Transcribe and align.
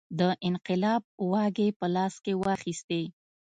د 0.19 0.21
انقلاب 0.49 1.03
واګې 1.31 1.67
په 1.79 1.87
لاس 1.95 2.15
کې 2.23 2.33
واخیستې. 2.41 3.03